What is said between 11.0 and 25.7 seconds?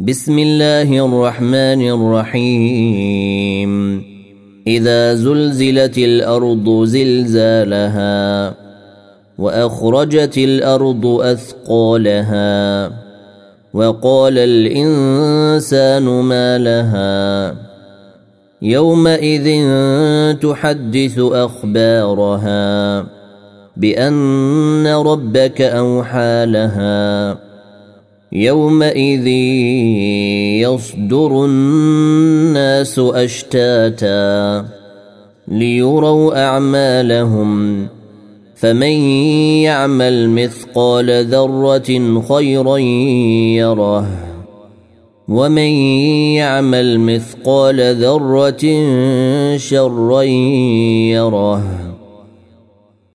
أثقالها وقال الإنسان ما لها. يومئذ تحدث أخبارها بأن ربك